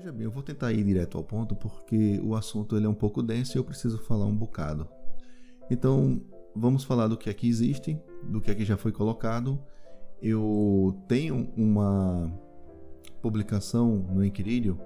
[0.00, 2.94] Veja bem, eu vou tentar ir direto ao ponto porque o assunto ele é um
[2.94, 4.88] pouco denso e eu preciso falar um bocado.
[5.70, 6.22] Então,
[6.56, 9.60] vamos falar do que aqui existe, do que aqui já foi colocado.
[10.22, 12.32] Eu tenho uma
[13.20, 14.80] publicação no Inquirírio,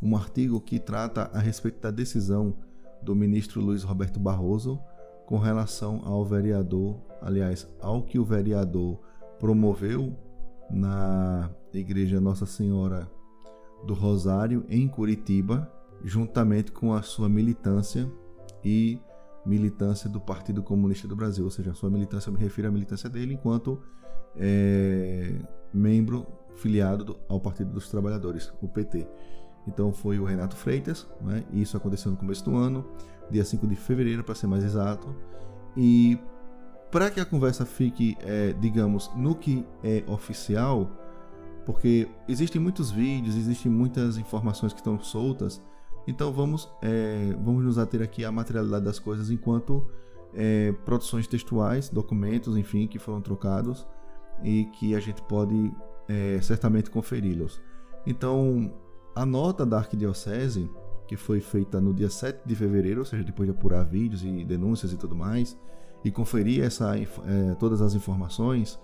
[0.00, 2.54] um artigo que trata a respeito da decisão
[3.02, 4.80] do ministro Luiz Roberto Barroso
[5.26, 9.00] com relação ao vereador, aliás, ao que o vereador
[9.40, 10.16] promoveu
[10.70, 13.10] na Igreja Nossa Senhora
[13.84, 15.70] do Rosário em Curitiba,
[16.02, 18.10] juntamente com a sua militância
[18.64, 19.00] e
[19.44, 22.70] militância do Partido Comunista do Brasil, ou seja, a sua militância, eu me refiro à
[22.70, 23.80] militância dele enquanto
[24.36, 25.38] é,
[25.72, 29.06] membro filiado do, ao Partido dos Trabalhadores, o PT.
[29.66, 31.44] Então foi o Renato Freitas, né?
[31.52, 32.84] isso aconteceu no começo do ano,
[33.30, 35.14] dia 5 de fevereiro, para ser mais exato.
[35.76, 36.18] E
[36.90, 40.90] para que a conversa fique, é, digamos, no que é oficial,
[41.64, 45.62] porque existem muitos vídeos, existem muitas informações que estão soltas,
[46.06, 49.86] então vamos, é, vamos nos ater aqui à materialidade das coisas enquanto
[50.34, 53.86] é, produções textuais, documentos, enfim, que foram trocados
[54.42, 55.72] e que a gente pode
[56.08, 57.60] é, certamente conferi-los.
[58.06, 58.72] Então,
[59.14, 60.68] a nota da Arquidiocese,
[61.06, 64.44] que foi feita no dia 7 de fevereiro, ou seja, depois de apurar vídeos e
[64.44, 65.56] denúncias e tudo mais,
[66.04, 67.06] e conferir essa, é,
[67.58, 68.78] todas as informações,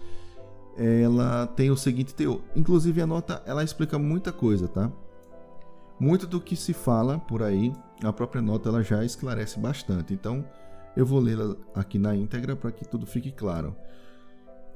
[0.77, 2.41] ela tem o seguinte teor.
[2.55, 4.91] Inclusive a nota ela explica muita coisa, tá?
[5.99, 10.15] Muito do que se fala por aí, a própria nota ela já esclarece bastante.
[10.15, 10.45] Então
[10.97, 13.77] eu vou lê-la aqui na íntegra para que tudo fique claro.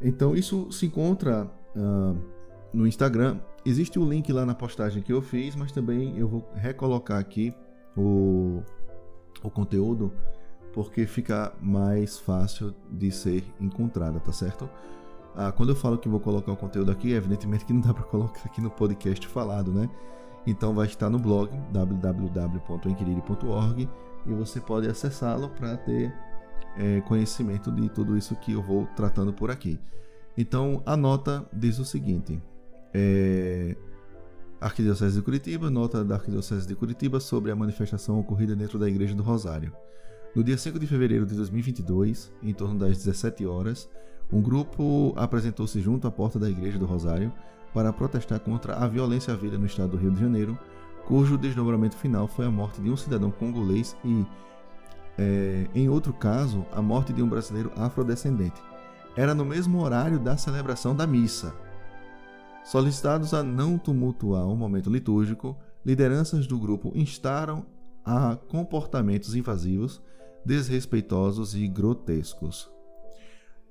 [0.03, 2.17] Então isso se encontra uh,
[2.73, 6.47] no Instagram Existe o link lá na postagem que eu fiz, mas também eu vou
[6.55, 7.55] recolocar aqui
[7.97, 8.63] o,
[9.43, 10.13] o conteúdo
[10.71, 14.69] porque fica mais fácil de ser encontrada, tá certo?
[15.37, 18.05] Ah, quando eu falo que vou colocar o conteúdo aqui, evidentemente que não dá para
[18.05, 19.91] colocar aqui no podcast falado, né?
[20.47, 23.89] Então vai estar no blog www.enquiriri.org
[24.27, 26.15] e você pode acessá-lo para ter
[26.77, 29.81] é, conhecimento de tudo isso que eu vou tratando por aqui.
[30.37, 32.41] Então a nota diz o seguinte:
[32.93, 33.77] é,
[34.61, 39.15] Arquidiocese de Curitiba, nota da Arquidiocese de Curitiba sobre a manifestação ocorrida dentro da Igreja
[39.15, 39.73] do Rosário.
[40.35, 43.89] No dia 5 de fevereiro de 2022, em torno das 17 horas,
[44.33, 47.33] um grupo apresentou-se junto à porta da Igreja do Rosário
[47.73, 50.59] para protestar contra a violência havida no estado do Rio de Janeiro,
[51.07, 54.25] cujo desdobramento final foi a morte de um cidadão congolês e,
[55.19, 58.61] é, em outro caso, a morte de um brasileiro afrodescendente.
[59.17, 61.55] Era no mesmo horário da celebração da missa,
[62.65, 67.67] Solicitados a não tumultuar o momento litúrgico, lideranças do grupo instaram
[68.03, 70.01] a comportamentos invasivos,
[70.47, 72.74] desrespeitosos e grotescos.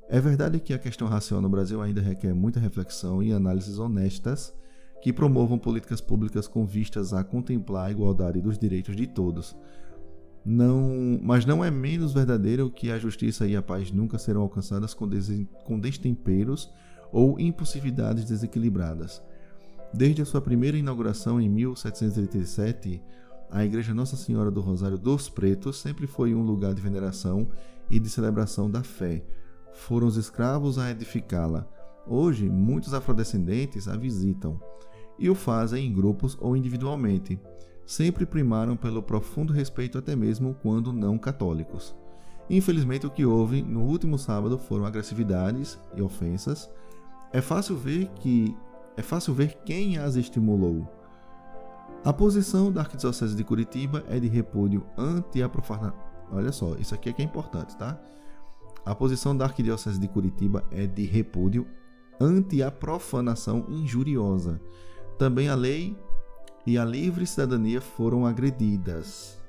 [0.10, 4.54] É verdade que a questão racial no Brasil ainda requer muita reflexão e análises honestas
[5.02, 9.56] que promovam políticas públicas com vistas a contemplar a igualdade dos direitos de todos.
[10.46, 14.94] Não, mas não é menos verdadeiro que a justiça e a paz nunca serão alcançadas
[14.94, 15.10] com,
[15.66, 16.70] com destemperos
[17.12, 19.22] ou impulsividades desequilibradas.
[19.94, 23.02] Desde a sua primeira inauguração em 1787,
[23.50, 27.48] a Igreja Nossa Senhora do Rosário dos Pretos sempre foi um lugar de veneração
[27.90, 29.24] e de celebração da fé.
[29.74, 31.68] Foram os escravos a edificá-la.
[32.08, 34.60] Hoje, muitos afrodescendentes a visitam
[35.18, 37.40] e o fazem em grupos ou individualmente.
[37.86, 41.96] Sempre primaram pelo profundo respeito, até mesmo quando não católicos.
[42.50, 46.70] Infelizmente, o que houve no último sábado foram agressividades e ofensas
[47.32, 48.56] é fácil ver que
[48.96, 50.88] é fácil ver quem as estimulou.
[52.06, 55.98] A posição da Arquidiocese de Curitiba é de repúdio ante a profanação.
[56.32, 58.00] Olha só, isso aqui é que é importante, tá?
[58.86, 61.68] A posição da Arquidiocese de Curitiba é de repúdio
[62.20, 64.60] ante a profanação injuriosa.
[65.18, 65.98] Também a lei
[66.66, 69.42] e a livre cidadania foram agredidas.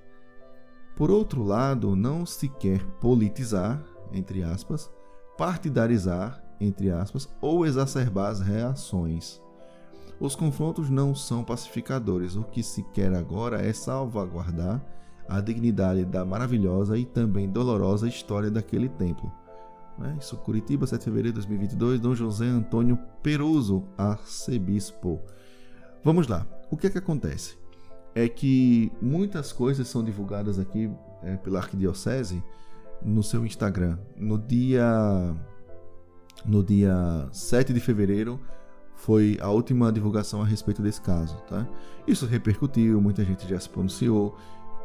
[0.96, 4.90] Por outro lado, não se quer politizar, entre aspas,
[5.36, 9.40] partidarizar entre aspas, ou exacerbar as reações.
[10.20, 14.82] Os confrontos não são pacificadores, o que se quer agora é salvaguardar
[15.28, 19.32] a dignidade da maravilhosa e também dolorosa história daquele templo.
[19.98, 20.16] Né?
[20.20, 25.20] Isso, Curitiba, 7 de fevereiro de 2022, Dom José Antônio Peruso, arcebispo.
[26.02, 27.56] Vamos lá, o que é que acontece?
[28.14, 30.90] É que muitas coisas são divulgadas aqui
[31.22, 32.42] é, pela Arquidiocese
[33.02, 33.98] no seu Instagram.
[34.16, 35.34] No dia
[36.44, 38.38] no dia 7 de fevereiro
[38.94, 41.36] foi a última divulgação a respeito desse caso.
[41.48, 41.66] Tá?
[42.06, 44.36] Isso repercutiu, muita gente já se pronunciou.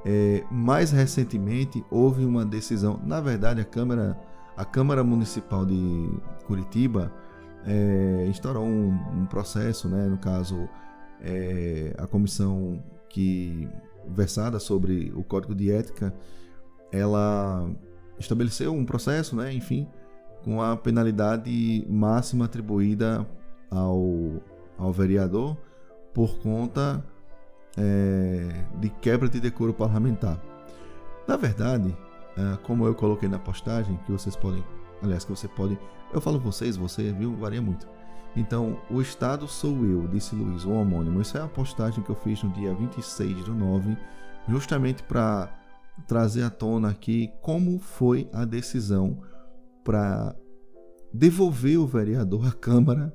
[0.06, 4.18] É, mais recentemente houve uma decisão, na verdade a Câmara,
[4.56, 6.10] a Câmara Municipal de
[6.46, 7.12] Curitiba
[7.66, 10.70] é, instaurou um, um, processo, né, no caso
[11.22, 13.68] é, a comissão que
[14.08, 16.14] versada sobre o código de ética,
[16.92, 17.70] ela
[18.18, 19.88] estabeleceu um processo, né, enfim,
[20.44, 23.28] com a penalidade máxima atribuída
[23.70, 24.42] ao,
[24.78, 25.58] ao vereador
[26.14, 27.04] por conta
[27.80, 30.40] é, de quebra de decoro parlamentar.
[31.26, 31.96] Na verdade,
[32.38, 34.64] é, como eu coloquei na postagem, que vocês podem,
[35.02, 35.80] aliás, que você pode,
[36.14, 37.88] eu falo vocês, você viu, varia muito.
[38.36, 41.22] Então, o Estado sou eu, disse Luiz, o homônimo.
[41.22, 43.98] Isso é a postagem que eu fiz no dia 26 do 9,
[44.48, 45.56] justamente para
[46.08, 49.20] trazer à tona aqui como foi a decisão
[49.84, 50.36] para
[51.14, 53.14] devolver o vereador à Câmara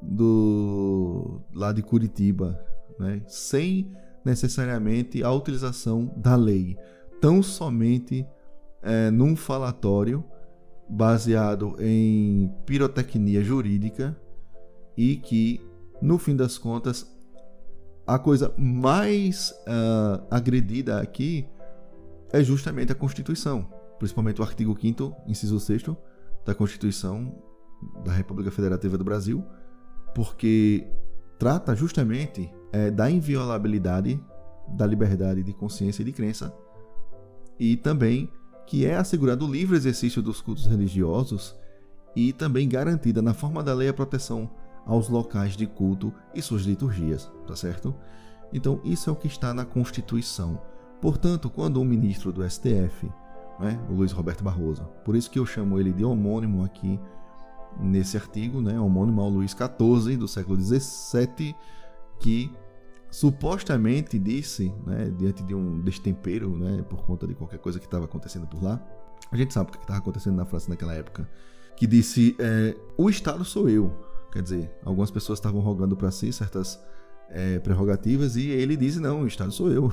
[0.00, 2.60] do lá de Curitiba,
[2.98, 3.90] né, sem
[4.24, 6.76] necessariamente a utilização da lei,
[7.20, 8.26] tão somente
[8.82, 10.24] é, num falatório
[10.88, 14.16] baseado em pirotecnia jurídica
[14.96, 15.60] e que,
[16.00, 17.10] no fim das contas,
[18.06, 21.48] a coisa mais uh, agredida aqui
[22.32, 23.66] é justamente a Constituição,
[23.98, 25.84] principalmente o artigo 5 inciso 6
[26.44, 27.34] da Constituição
[28.04, 29.42] da República Federativa do Brasil,
[30.14, 30.86] porque
[31.38, 34.20] trata justamente é, da inviolabilidade
[34.66, 36.52] da liberdade de consciência e de crença
[37.58, 38.28] e também
[38.66, 41.54] que é assegurado o livre exercício dos cultos religiosos
[42.16, 44.50] e também garantida na forma da lei a proteção
[44.84, 47.94] aos locais de culto e suas liturgias, tá certo?
[48.52, 50.60] Então, isso é o que está na Constituição.
[51.00, 53.10] Portanto, quando um ministro do STF,
[53.60, 56.98] né, o Luiz Roberto Barroso, por isso que eu chamo ele de homônimo aqui
[57.78, 61.54] nesse artigo, né, homônimo ao Luiz XIV do século XVII,
[62.20, 62.50] que
[63.14, 68.06] supostamente disse, né, diante de um destempero, né, por conta de qualquer coisa que estava
[68.06, 68.84] acontecendo por lá,
[69.30, 71.28] a gente sabe o que estava acontecendo na França naquela época,
[71.76, 73.92] que disse: é, o Estado sou eu,
[74.34, 76.82] Quer dizer, algumas pessoas estavam rogando para si certas
[77.30, 79.92] é, prerrogativas e ele diz: não, o Estado sou eu.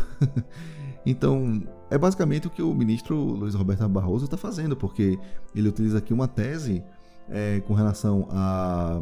[1.06, 5.19] então, é basicamente o que o ministro Luiz Roberto Barroso está fazendo, porque
[5.53, 6.83] ele utiliza aqui uma tese
[7.29, 9.00] é, com relação a,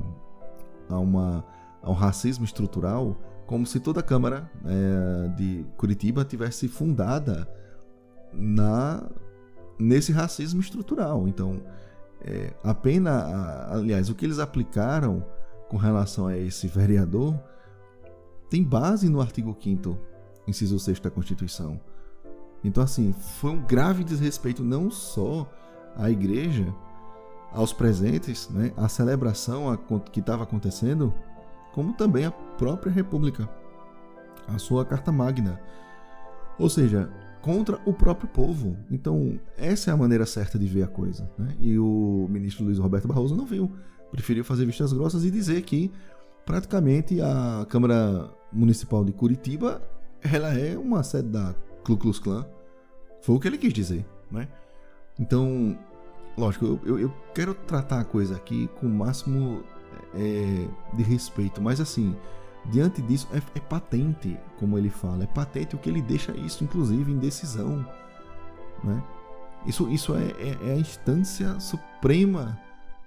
[0.89, 1.45] a, uma,
[1.81, 3.15] a um racismo estrutural,
[3.49, 7.49] como se toda a Câmara é, de Curitiba tivesse fundada
[8.31, 9.09] na
[9.79, 11.27] nesse racismo estrutural.
[11.27, 11.59] Então,
[12.21, 15.25] é, a pena, aliás, o que eles aplicaram
[15.67, 17.39] com relação a esse vereador
[18.51, 19.97] tem base no artigo 5
[20.47, 21.81] inciso 6 da Constituição.
[22.63, 25.51] Então, assim, foi um grave desrespeito não só
[25.95, 26.71] à igreja,
[27.51, 29.75] aos presentes, né, à celebração
[30.11, 31.11] que estava acontecendo,
[31.73, 33.49] como também à própria República,
[34.47, 35.59] a sua Carta Magna.
[36.57, 37.09] Ou seja,
[37.41, 38.75] contra o próprio povo.
[38.91, 41.29] Então, essa é a maneira certa de ver a coisa.
[41.37, 41.55] Né?
[41.59, 43.71] E o ministro Luiz Roberto Barroso não viu.
[44.11, 45.91] Preferiu fazer vistas grossas e dizer que
[46.45, 49.81] praticamente a Câmara Municipal de Curitiba
[50.21, 51.55] ela é uma sede da
[51.85, 52.45] Ku Klux Klan.
[53.21, 54.05] Foi o que ele quis dizer.
[54.31, 54.47] Né?
[55.19, 55.77] Então,
[56.37, 59.63] lógico, eu, eu, eu quero tratar a coisa aqui com o máximo
[60.13, 62.15] é, de respeito, mas assim
[62.65, 66.63] Diante disso, é, é, patente, como ele fala, é patente o que ele deixa isso,
[66.63, 67.85] inclusive, em decisão.
[68.83, 69.03] Né?
[69.65, 72.59] Isso, isso é, é, é a instância suprema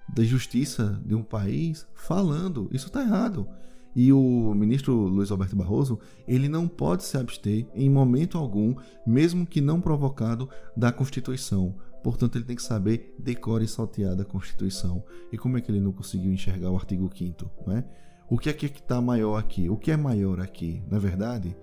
[0.08, 2.68] da justiça de um país falando.
[2.72, 3.46] Isso está errado.
[3.94, 8.74] E o ministro Luiz Alberto Barroso, ele não pode se abster em momento algum,
[9.06, 11.76] mesmo que não provocado, da Constituição.
[12.02, 15.04] Portanto, ele tem que saber decore e saltear da Constituição.
[15.30, 17.84] E como é que ele não conseguiu enxergar o artigo 5 né?
[18.28, 19.68] o que é que está maior aqui?
[19.68, 20.82] O que é maior aqui?
[20.88, 21.56] Não é verdade?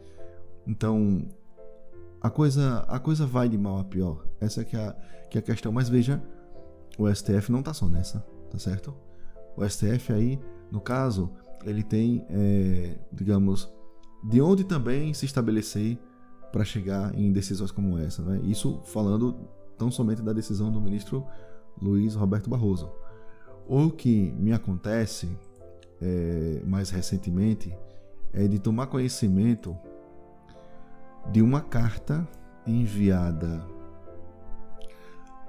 [0.67, 1.27] Então,
[2.21, 4.23] a coisa, a coisa vai de mal a pior.
[4.39, 4.95] Essa é que é a,
[5.29, 5.71] que é a questão.
[5.71, 6.21] Mas veja,
[6.97, 8.19] o STF não está só nessa,
[8.51, 8.93] tá certo?
[9.57, 10.39] O STF aí,
[10.71, 11.31] no caso,
[11.65, 13.67] ele tem, é, digamos,
[14.23, 15.97] de onde também se estabelecer
[16.51, 18.21] para chegar em decisões como essa.
[18.21, 18.41] Né?
[18.43, 21.25] Isso falando tão somente da decisão do ministro
[21.81, 22.91] Luiz Roberto Barroso.
[23.65, 25.31] O que me acontece
[26.01, 27.73] é, mais recentemente
[28.33, 29.75] é de tomar conhecimento
[31.31, 32.27] de uma carta
[32.67, 33.65] enviada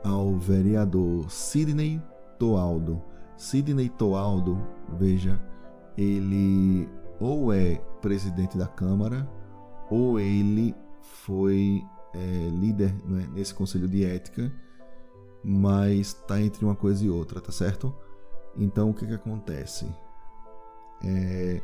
[0.05, 2.01] ao vereador Sidney
[2.39, 3.03] Toaldo.
[3.37, 4.59] Sidney Toaldo,
[4.99, 5.41] veja,
[5.97, 9.29] ele ou é presidente da Câmara
[9.91, 11.83] ou ele foi
[12.15, 14.53] é, líder né, nesse conselho de ética,
[15.43, 17.95] mas está entre uma coisa e outra, tá certo?
[18.57, 19.87] Então o que, que acontece?
[21.05, 21.63] É,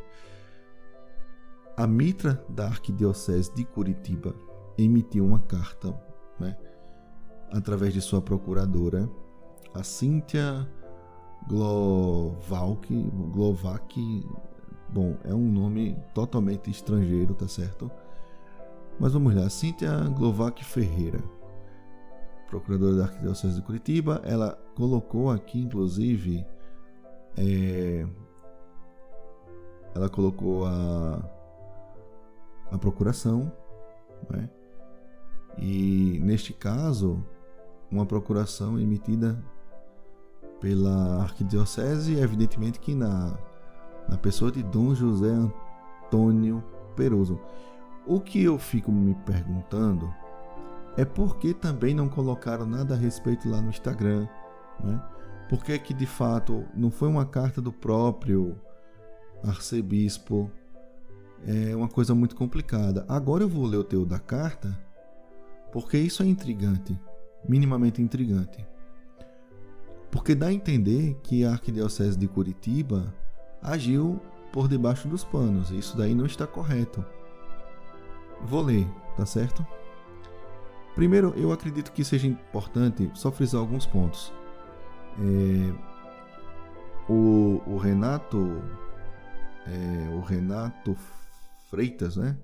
[1.75, 4.33] a mitra da Arquidiocese de Curitiba
[4.77, 5.93] emitiu uma carta,
[6.39, 6.57] né,
[7.51, 9.09] através de sua procuradora,
[9.73, 10.67] a Cíntia
[11.47, 12.91] Glovac,
[13.31, 13.95] Glovac
[14.89, 17.91] Bom, é um nome totalmente estrangeiro, tá certo?
[18.99, 21.19] Mas vamos lá, Cíntia Glovac Ferreira,
[22.49, 26.43] procuradora da Arquidiocese de Curitiba, ela colocou aqui, inclusive,
[27.37, 28.07] é,
[29.93, 31.23] ela colocou a,
[32.71, 33.51] a procuração,
[34.31, 34.49] né?
[35.59, 37.23] e neste caso,
[37.91, 39.37] uma procuração emitida
[40.59, 43.37] pela Arquidiocese, evidentemente que na,
[44.09, 46.63] na pessoa de Dom José Antônio
[46.95, 47.39] Peroso.
[48.07, 50.13] O que eu fico me perguntando
[50.95, 54.27] é por que também não colocaram nada a respeito lá no Instagram,
[54.81, 55.03] né?
[55.49, 58.57] Por que que de fato não foi uma carta do próprio
[59.43, 60.49] arcebispo?
[61.45, 63.05] É uma coisa muito complicada.
[63.09, 64.77] Agora eu vou ler o teu da carta,
[65.71, 66.99] porque isso é intrigante,
[67.47, 68.65] minimamente intrigante.
[70.09, 73.13] Porque dá a entender que a Arquidiocese de Curitiba
[73.61, 74.19] agiu
[74.51, 75.71] por debaixo dos panos.
[75.71, 77.05] Isso daí não está correto.
[78.45, 79.65] Vou ler, tá certo?
[80.95, 84.33] Primeiro, eu acredito que seja importante só frisar alguns pontos.
[85.19, 88.61] É, o, o, Renato,
[89.65, 90.95] é, o Renato
[91.69, 92.37] Freitas, né?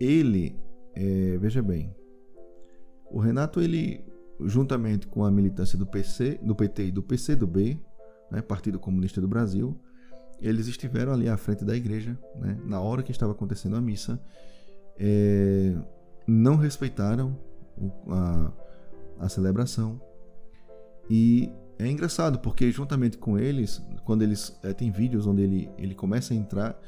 [0.00, 0.58] Ele,
[0.94, 1.94] é, veja bem,
[3.10, 4.04] o Renato ele,
[4.40, 7.78] juntamente com a militância do PC, do PT e do PCdoB,
[8.30, 9.78] né, Partido Comunista do Brasil,
[10.40, 14.20] eles estiveram ali à frente da igreja, né, na hora que estava acontecendo a missa,
[14.98, 15.74] é,
[16.26, 17.36] não respeitaram
[18.08, 18.52] a,
[19.18, 20.00] a celebração.
[21.08, 25.94] E é engraçado, porque juntamente com eles, quando eles é, tem vídeos onde ele, ele
[25.94, 26.78] começa a entrar,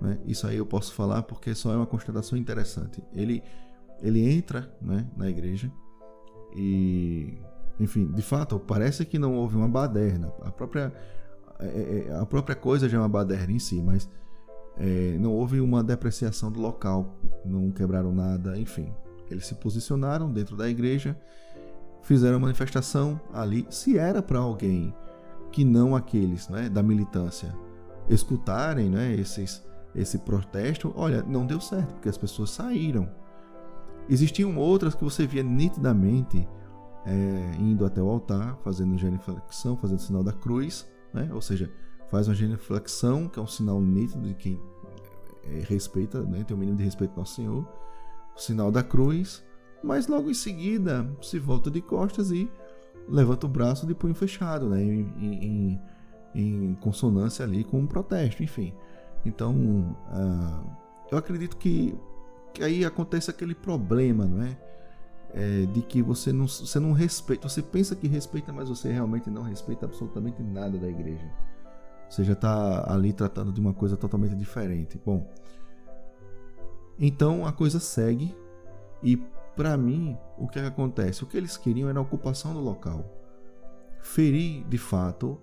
[0.00, 3.02] né, isso aí eu posso falar porque só é uma constatação interessante.
[3.12, 3.42] Ele,
[4.00, 5.70] ele entra né, na igreja
[6.56, 7.38] e,
[7.78, 10.32] enfim, de fato, parece que não houve uma baderna.
[10.42, 10.92] A própria,
[11.62, 14.08] é, é, a própria coisa já é uma baderna em si, mas
[14.76, 18.92] é, não houve uma depreciação do local, não quebraram nada, enfim.
[19.30, 21.16] Eles se posicionaram dentro da igreja,
[22.02, 23.66] fizeram a manifestação ali.
[23.70, 24.94] Se era para alguém
[25.52, 27.54] que não aqueles né, da militância
[28.08, 29.62] escutarem né, esses,
[29.94, 33.08] esse protesto, olha, não deu certo, porque as pessoas saíram.
[34.08, 36.48] Existiam outras que você via nitidamente
[37.06, 41.30] é, indo até o altar, fazendo genuflexão, fazendo sinal da cruz, né?
[41.32, 41.70] ou seja,
[42.10, 44.60] faz uma genuflexão, que é um sinal nítido de quem
[45.44, 47.66] é, respeita, né, tem o um mínimo de respeito ao Nosso Senhor,
[48.36, 49.44] o sinal da cruz,
[49.82, 52.50] mas logo em seguida se volta de costas e
[53.08, 55.80] levanta o braço de punho fechado, né, em, em,
[56.34, 58.74] em consonância ali com um protesto, enfim.
[59.24, 60.70] Então, uh,
[61.10, 61.94] eu acredito que,
[62.54, 64.56] que aí acontece aquele problema, não é?
[65.34, 65.66] É?
[65.66, 69.42] de que você não, você não respeita, você pensa que respeita, mas você realmente não
[69.42, 71.30] respeita absolutamente nada da igreja.
[72.08, 75.00] Você já está ali tratando de uma coisa totalmente diferente.
[75.04, 75.30] Bom,
[76.98, 78.34] então a coisa segue
[79.02, 79.16] e
[79.56, 81.22] para mim o que, é que acontece?
[81.22, 83.04] O que eles queriam era a ocupação do local,
[84.00, 85.40] ferir de fato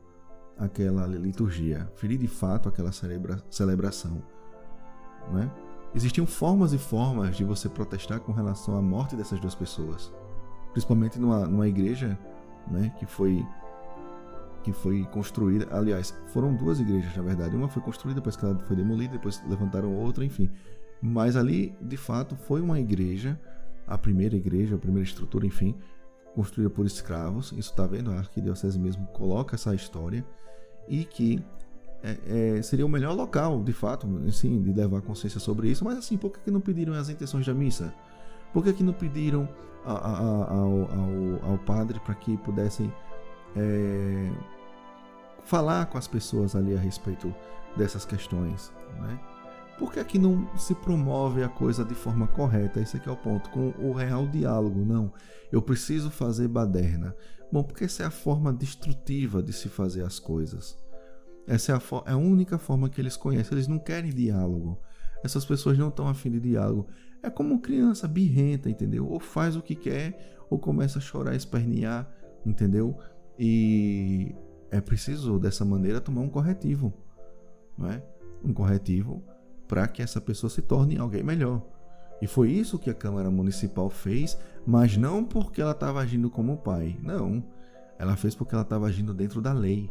[0.58, 4.22] aquela liturgia, ferir de fato aquela celebra celebração,
[5.32, 5.50] né?
[5.96, 10.12] Existiam formas e formas de você protestar com relação à morte dessas duas pessoas,
[10.72, 12.18] principalmente numa, numa igreja,
[12.70, 13.46] né, que foi
[14.64, 15.66] que foi construída.
[15.72, 17.56] Aliás, foram duas igrejas, na verdade.
[17.56, 20.52] Uma foi construída, depois que ela foi demolida, depois levantaram outra, enfim.
[21.02, 23.40] Mas ali, de fato, foi uma igreja,
[23.88, 25.74] a primeira igreja, a primeira estrutura, enfim,
[26.36, 27.54] construída por escravos.
[27.54, 28.12] Isso está vendo?
[28.12, 30.26] A arquidiocese mesmo coloca essa história.
[30.86, 31.42] E que
[32.04, 35.84] é, é, seria o melhor local, de fato, assim, de levar consciência sobre isso.
[35.84, 37.94] Mas assim, por que, que não pediram as intenções da missa?
[38.54, 39.48] Por que, que não pediram
[39.86, 42.92] a, a, a, ao, ao, ao padre para que pudessem
[43.56, 44.32] é,
[45.44, 47.34] falar com as pessoas ali a respeito
[47.76, 49.20] dessas questões, né?
[49.78, 52.80] Por que aqui não se promove a coisa de forma correta?
[52.80, 54.84] Esse aqui é o ponto, com o real diálogo.
[54.84, 55.14] Não,
[55.52, 57.16] eu preciso fazer baderna.
[57.52, 60.76] Bom, porque essa é a forma destrutiva de se fazer as coisas.
[61.48, 63.54] Essa é a, é a única forma que eles conhecem.
[63.54, 64.78] Eles não querem diálogo.
[65.24, 66.88] Essas pessoas não estão afim de diálogo.
[67.24, 69.08] É como criança birrenta, entendeu?
[69.08, 72.08] Ou faz o que quer, ou começa a chorar, espernear,
[72.46, 72.98] entendeu?
[73.40, 74.36] E
[74.70, 76.94] é preciso, dessa maneira, tomar um corretivo.
[77.78, 78.04] Não é?
[78.44, 79.24] Um corretivo
[79.68, 81.66] para que essa pessoa se torne alguém melhor.
[82.22, 86.58] E foi isso que a Câmara Municipal fez, mas não porque ela estava agindo como
[86.58, 86.98] pai.
[87.02, 87.44] Não.
[88.00, 89.90] Ela fez porque ela estava agindo dentro da lei.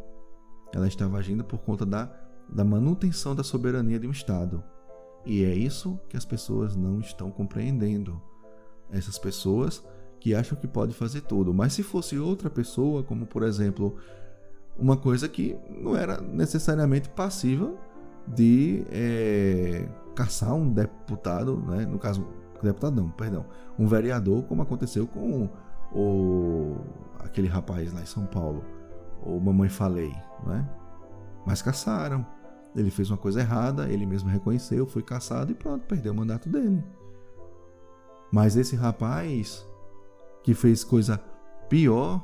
[0.72, 2.10] Ela estava agindo por conta da,
[2.48, 4.62] da manutenção da soberania de um Estado.
[5.24, 8.20] E é isso que as pessoas não estão compreendendo.
[8.90, 9.84] Essas pessoas
[10.20, 11.52] que acham que pode fazer tudo.
[11.52, 13.96] Mas se fosse outra pessoa, como por exemplo
[14.78, 17.78] uma coisa que não era necessariamente passível
[18.26, 21.86] de é, caçar um deputado, né?
[21.86, 22.26] no caso,
[22.62, 23.46] deputado não, perdão,
[23.78, 25.48] um vereador, como aconteceu com
[25.92, 26.76] o,
[27.20, 28.64] aquele rapaz lá em São Paulo,
[29.26, 30.14] o Mamãe Falei,
[30.46, 30.68] né?
[31.44, 32.26] Mas caçaram.
[32.74, 36.48] Ele fez uma coisa errada, ele mesmo reconheceu, foi caçado e pronto, perdeu o mandato
[36.48, 36.84] dele.
[38.30, 39.66] Mas esse rapaz
[40.42, 41.18] que fez coisa
[41.68, 42.22] pior,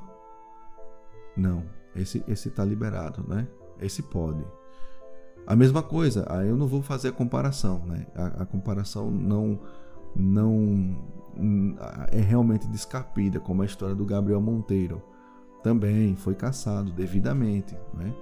[1.37, 1.65] não,
[1.97, 3.49] esse esse tá liberado, né?
[3.81, 4.45] Esse pode.
[5.47, 8.07] A mesma coisa, aí eu não vou fazer a comparação, né?
[8.15, 9.59] A, a comparação não
[10.15, 10.97] não
[12.11, 15.03] é realmente descapida, como a história do Gabriel Monteiro.
[15.63, 18.13] Também foi caçado devidamente, né?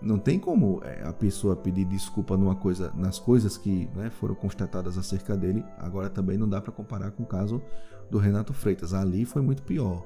[0.00, 4.34] Não tem como é, a pessoa pedir desculpa numa coisa, nas coisas que né, foram
[4.34, 5.64] constatadas acerca dele.
[5.78, 7.62] Agora também não dá para comparar com o caso
[8.10, 8.92] do Renato Freitas.
[8.92, 10.04] Ali foi muito pior.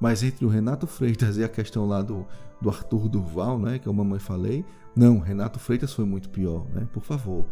[0.00, 2.26] Mas entre o Renato Freitas e a questão lá do,
[2.60, 6.88] do Arthur Durval, né, que eu mamãe falei, não, Renato Freitas foi muito pior, né?
[6.92, 7.44] Por favor.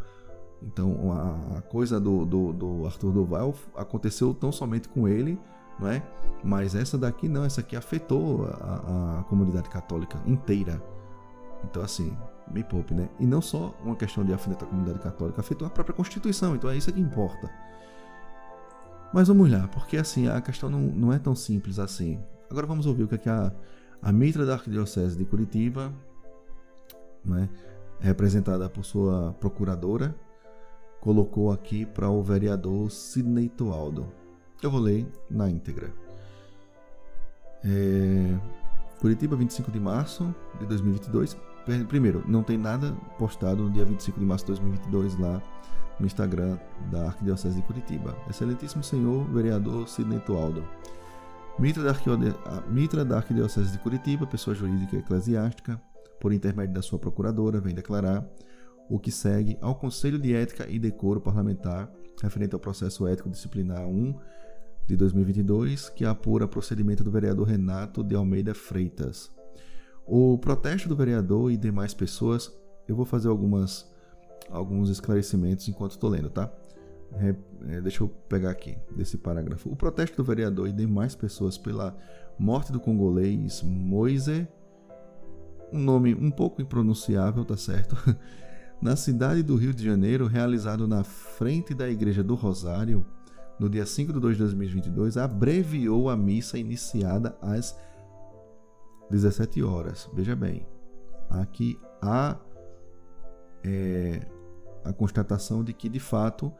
[0.62, 5.38] Então a, a coisa do, do, do, Arthur Durval aconteceu tão somente com ele,
[5.78, 6.02] não é?
[6.42, 10.82] Mas essa daqui não, essa aqui afetou a, a comunidade católica inteira.
[11.64, 12.16] Então assim,
[12.50, 13.08] me poupe, né?
[13.18, 16.70] E não só uma questão de afetar a comunidade católica, afetou a própria Constituição, então
[16.70, 17.50] é isso que importa.
[19.12, 22.20] Mas vamos lá, porque assim, a questão não, não é tão simples assim.
[22.50, 23.52] Agora vamos ouvir o que, é que a,
[24.02, 25.92] a mitra da Arquidiocese de Curitiba,
[27.24, 27.48] né,
[28.00, 30.14] representada por sua procuradora,
[31.00, 34.06] colocou aqui para o vereador Sidney Toaldo.
[34.64, 35.92] Eu vou ler na íntegra.
[37.62, 38.34] É...
[38.98, 41.36] Curitiba, 25 de março de 2022.
[41.86, 45.42] Primeiro, não tem nada postado no dia 25 de março de 2022 lá
[46.00, 46.58] no Instagram
[46.90, 48.16] da Arquidiocese de Curitiba.
[48.26, 50.64] Excelentíssimo senhor vereador Sidney Toaldo.
[51.58, 55.78] Mitra da, Mitra da Arquidiocese de Curitiba, pessoa jurídica eclesiástica,
[56.18, 58.26] por intermédio da sua procuradora, vem declarar
[58.88, 63.86] o que segue ao Conselho de Ética e Decoro Parlamentar referente ao processo ético disciplinar
[63.86, 64.14] 1
[64.86, 69.30] de 2022, que apura procedimento do vereador Renato de Almeida Freitas.
[70.06, 72.52] O protesto do vereador e demais pessoas,
[72.86, 73.92] eu vou fazer algumas
[74.50, 76.52] alguns esclarecimentos enquanto estou lendo, tá?
[77.66, 79.70] É, deixa eu pegar aqui desse parágrafo.
[79.70, 81.96] O protesto do vereador e demais pessoas pela
[82.38, 84.46] morte do congolês Moise,
[85.72, 87.96] um nome um pouco impronunciável, tá certo?
[88.82, 93.06] Na cidade do Rio de Janeiro, realizado na frente da Igreja do Rosário,
[93.58, 97.78] no dia 5 de 2 de 2022, abreviou a missa iniciada às
[99.10, 100.10] 17 horas.
[100.12, 100.66] Veja bem,
[101.30, 102.36] aqui há
[103.62, 104.26] é,
[104.84, 106.52] a constatação de que, de fato,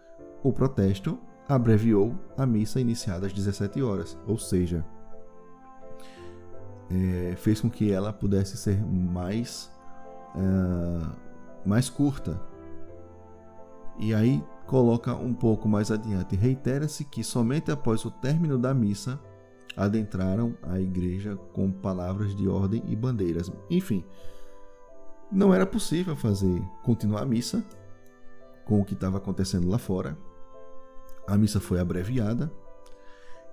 [0.43, 4.85] o protesto abreviou a missa iniciada às 17 horas, ou seja,
[6.91, 9.71] é, fez com que ela pudesse ser mais,
[10.37, 12.41] é, mais curta.
[13.99, 19.21] E aí coloca um pouco mais adiante: reitera-se que somente após o término da missa
[19.77, 23.51] adentraram a igreja com palavras de ordem e bandeiras.
[23.69, 24.05] Enfim,
[25.31, 27.65] não era possível fazer continuar a missa
[28.65, 30.17] com o que estava acontecendo lá fora,
[31.27, 32.51] a missa foi abreviada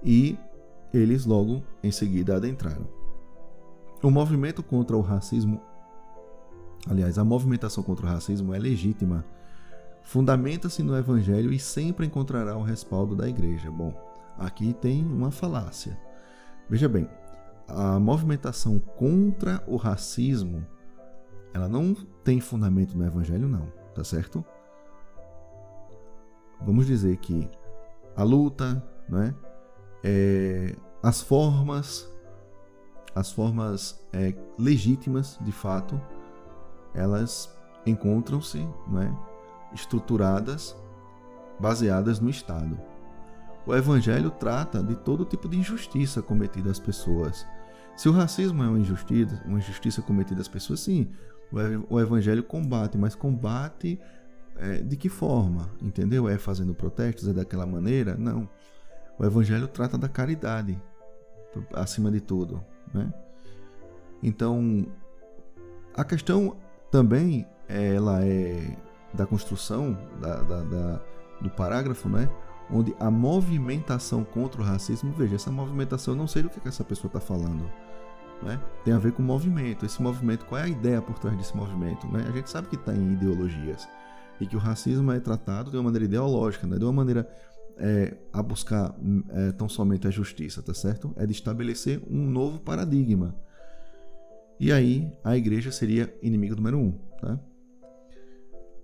[0.03, 0.37] e
[0.93, 2.87] eles logo em seguida adentraram.
[4.01, 5.61] O movimento contra o racismo,
[6.89, 9.25] aliás, a movimentação contra o racismo é legítima,
[10.03, 13.71] fundamenta-se no Evangelho e sempre encontrará o respaldo da igreja.
[13.71, 13.93] Bom,
[14.37, 15.97] aqui tem uma falácia.
[16.69, 17.09] Veja bem,
[17.67, 20.65] a movimentação contra o racismo,
[21.53, 24.43] ela não tem fundamento no Evangelho, não, tá certo?
[26.61, 27.49] Vamos dizer que
[28.15, 29.33] a luta, né?
[30.03, 32.11] É, as formas,
[33.15, 35.99] as formas é, legítimas, de fato,
[36.93, 39.15] elas encontram-se, né?
[39.73, 40.75] Estruturadas,
[41.59, 42.79] baseadas no Estado.
[43.65, 47.45] O Evangelho trata de todo tipo de injustiça cometida às pessoas.
[47.95, 51.11] Se o racismo é uma injustiça, uma injustiça cometida às pessoas, sim,
[51.89, 53.99] o Evangelho combate, mas combate
[54.57, 55.69] é, de que forma?
[55.81, 56.27] Entendeu?
[56.27, 57.27] É fazendo protestos?
[57.27, 58.15] É daquela maneira?
[58.17, 58.49] Não.
[59.19, 60.81] O Evangelho trata da caridade,
[61.73, 62.63] acima de tudo.
[62.93, 63.13] Né?
[64.23, 64.85] Então,
[65.93, 66.57] a questão
[66.89, 68.75] também ela é
[69.13, 71.01] da construção da, da, da,
[71.41, 72.29] do parágrafo, né?
[72.71, 76.67] onde a movimentação contra o racismo, veja, essa movimentação, eu não sei do que, que
[76.67, 77.69] essa pessoa está falando.
[78.41, 78.59] Né?
[78.83, 79.85] Tem a ver com movimento.
[79.85, 82.07] Esse movimento, qual é a ideia por trás desse movimento?
[82.07, 82.25] Né?
[82.27, 83.87] A gente sabe que está em ideologias
[84.39, 86.77] e que o racismo é tratado de uma maneira ideológica, né?
[86.77, 87.29] de uma maneira
[87.77, 88.95] é, a buscar
[89.29, 91.13] é, tão somente a justiça, tá certo?
[91.17, 93.35] É de estabelecer um novo paradigma.
[94.59, 97.39] E aí a igreja seria inimigo número um, tá?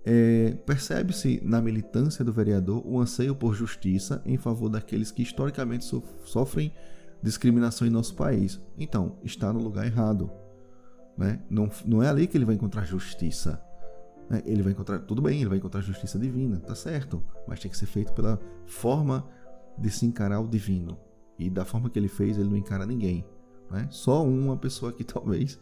[0.04, 5.84] É, percebe-se na militância do vereador o anseio por justiça em favor daqueles que historicamente
[5.84, 6.72] so sofrem
[7.22, 8.60] discriminação em nosso país.
[8.78, 10.30] Então, está no lugar errado.
[11.16, 11.42] Né?
[11.50, 13.60] Não, não é ali que ele vai encontrar justiça.
[14.30, 14.42] Né?
[14.46, 17.76] Ele vai encontrar, tudo bem, ele vai encontrar justiça divina, tá certo, mas tem que
[17.76, 19.26] ser feito pela forma
[19.76, 20.98] de se encarar o divino.
[21.38, 23.24] E da forma que ele fez, ele não encara ninguém.
[23.70, 23.86] Né?
[23.90, 25.58] Só uma pessoa aqui, talvez,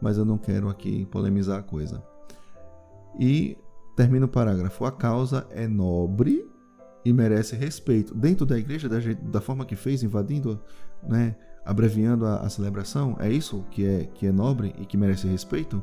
[0.00, 2.02] mas eu não quero aqui polemizar a coisa.
[3.18, 3.56] E
[4.00, 4.86] termina o parágrafo.
[4.86, 6.50] A causa é nobre
[7.04, 8.14] e merece respeito.
[8.14, 10.58] Dentro da igreja, da, da forma que fez, invadindo,
[11.02, 11.36] né,
[11.66, 15.82] abreviando a, a, celebração, é isso que é, que é nobre e que merece respeito?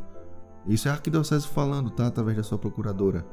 [0.65, 2.07] Isso é a arquidiocese falando, tá?
[2.07, 3.23] Através da sua procuradora.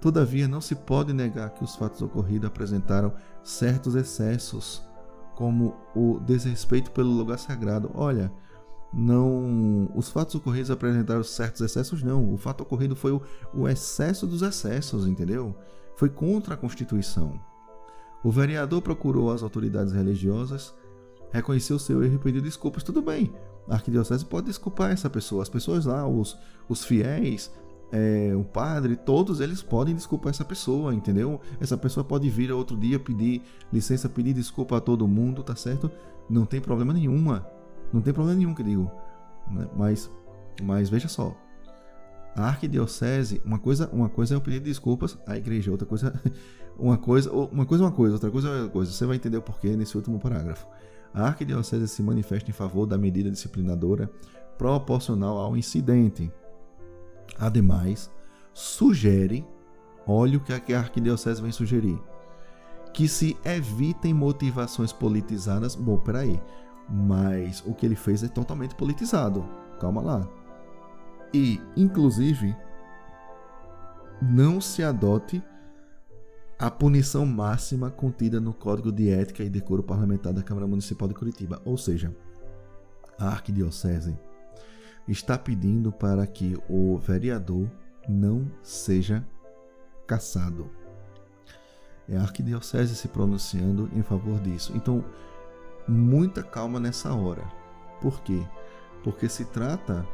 [0.00, 4.80] Todavia, não se pode negar que os fatos ocorridos apresentaram certos excessos,
[5.34, 7.90] como o desrespeito pelo lugar sagrado.
[7.94, 8.32] Olha,
[8.92, 12.32] não os fatos ocorridos apresentaram certos excessos não.
[12.32, 13.22] O fato ocorrido foi o,
[13.54, 15.56] o, excesso dos excessos entendeu?
[15.96, 17.40] Foi contra a constituição.
[18.22, 20.74] O vereador procurou as autoridades religiosas
[21.32, 22.82] reconheceu seu erro e pediu desculpas.
[22.82, 23.32] Tudo bem
[23.68, 25.42] a arquidiocese pode desculpar essa pessoa.
[25.42, 26.36] As pessoas lá os,
[26.68, 27.50] os fiéis
[27.90, 31.40] é, o padre todos eles podem desculpar essa pessoa entendeu?
[31.60, 35.90] Essa pessoa pode vir outro dia pedir licença pedir desculpa a todo mundo tá certo?
[36.28, 37.46] Não tem problema nenhuma
[37.92, 38.90] não tem problema nenhum que digo.
[39.50, 39.68] Né?
[39.76, 40.10] Mas,
[40.62, 41.36] mas veja só.
[42.34, 46.18] A arquidiocese, uma coisa, uma coisa é pedido de desculpas à igreja, outra coisa,
[46.78, 48.90] uma coisa, uma coisa é uma coisa, outra coisa é outra coisa.
[48.90, 50.66] Você vai entender o porquê nesse último parágrafo.
[51.12, 54.10] A arquidiocese se manifesta em favor da medida disciplinadora
[54.56, 56.32] proporcional ao incidente.
[57.38, 58.10] Ademais,
[58.54, 59.46] sugere,
[60.06, 62.00] olha o que a arquidiocese vem sugerir,
[62.94, 65.74] que se evitem motivações politizadas.
[65.74, 66.40] Bom, peraí.
[66.88, 69.44] Mas o que ele fez é totalmente politizado.
[69.80, 70.28] Calma lá.
[71.32, 72.54] E, inclusive,
[74.20, 75.42] não se adote
[76.58, 81.14] a punição máxima contida no Código de Ética e Decoro Parlamentar da Câmara Municipal de
[81.14, 81.60] Curitiba.
[81.64, 82.14] Ou seja,
[83.18, 84.16] a Arquidiocese
[85.08, 87.68] está pedindo para que o vereador
[88.08, 89.26] não seja
[90.06, 90.70] caçado.
[92.08, 94.72] É a Arquidiocese se pronunciando em favor disso.
[94.76, 95.04] Então,
[95.88, 97.42] muita calma nessa hora.
[98.00, 98.42] Por quê?
[99.02, 100.06] Porque se trata,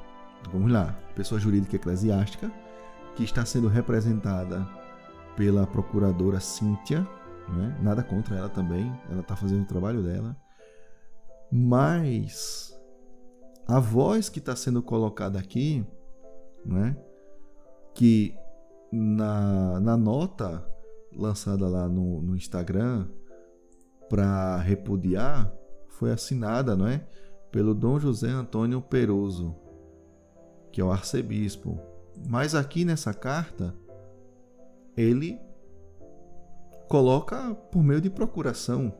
[0.53, 2.51] vamos lá, pessoa jurídica eclesiástica
[3.15, 4.67] que está sendo representada
[5.37, 7.07] pela procuradora Cíntia,
[7.49, 7.79] né?
[7.83, 10.37] nada contra ela também, ela está fazendo o trabalho dela,
[11.51, 12.79] mas
[13.67, 15.87] a voz que está sendo colocada aqui,
[16.65, 16.97] né?
[17.95, 18.35] que
[18.93, 20.67] na, na nota
[21.15, 23.09] lançada lá no, no Instagram
[24.09, 25.53] para repudiar,
[25.99, 27.05] foi assinada, não é,
[27.51, 29.55] pelo Dom José Antônio Peroso,
[30.71, 31.79] que é o arcebispo.
[32.29, 33.75] Mas aqui nessa carta
[34.97, 35.41] ele
[36.89, 38.95] coloca por meio de procuração.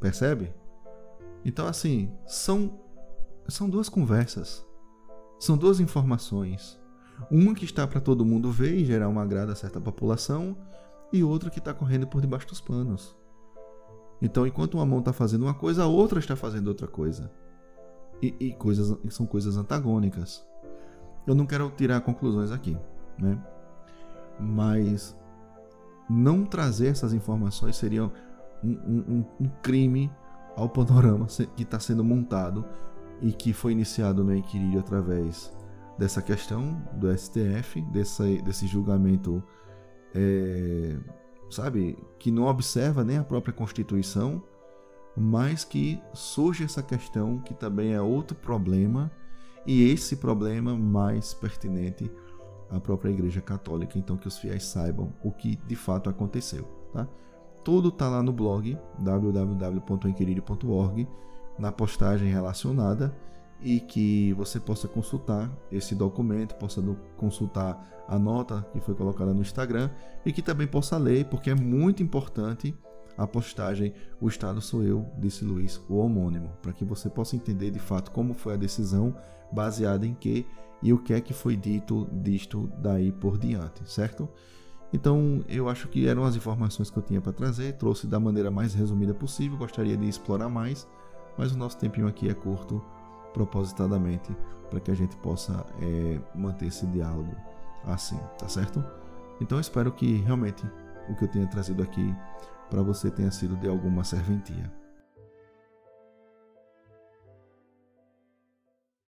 [0.00, 0.54] Percebe?
[1.44, 2.80] Então assim, são
[3.48, 4.64] são duas conversas.
[5.40, 6.78] São duas informações.
[7.28, 10.56] Uma que está para todo mundo ver e gerar uma agrada a certa população,
[11.12, 13.17] e outra que está correndo por debaixo dos panos.
[14.20, 17.30] Então, enquanto uma mão está fazendo uma coisa, a outra está fazendo outra coisa.
[18.20, 20.44] E, e coisas são coisas antagônicas.
[21.26, 22.76] Eu não quero tirar conclusões aqui,
[23.18, 23.40] né?
[24.40, 25.16] Mas
[26.08, 28.10] não trazer essas informações seria um,
[28.64, 30.10] um, um crime
[30.56, 32.64] ao panorama que está sendo montado
[33.20, 35.54] e que foi iniciado no Equilíbrio através
[35.98, 39.42] dessa questão do STF, desse, desse julgamento
[40.14, 40.96] é,
[41.50, 44.42] sabe, que não observa nem a própria Constituição,
[45.16, 49.10] mas que surge essa questão que também é outro problema
[49.66, 52.10] e esse problema mais pertinente
[52.70, 57.08] à própria Igreja Católica, então que os fiéis saibam o que de fato aconteceu, tá?
[57.64, 61.08] Tudo está lá no blog www.enquiridio.org
[61.58, 63.12] na postagem relacionada
[63.60, 66.82] e que você possa consultar esse documento, possa
[67.16, 69.90] consultar a nota que foi colocada no Instagram
[70.24, 72.74] e que também possa ler, porque é muito importante
[73.16, 77.70] a postagem O Estado Sou Eu, disse Luiz, o homônimo, para que você possa entender
[77.70, 79.14] de fato como foi a decisão,
[79.52, 80.46] baseada em que
[80.80, 84.28] e o que é que foi dito disto daí por diante, certo?
[84.92, 88.50] Então, eu acho que eram as informações que eu tinha para trazer, trouxe da maneira
[88.50, 90.88] mais resumida possível, gostaria de explorar mais,
[91.36, 92.82] mas o nosso tempinho aqui é curto
[93.38, 94.36] propositadamente
[94.68, 97.32] para que a gente possa é, manter esse diálogo
[97.84, 98.84] assim, tá certo?
[99.40, 100.66] Então espero que realmente
[101.08, 102.14] o que eu tenha trazido aqui
[102.68, 104.70] para você tenha sido de alguma serventia.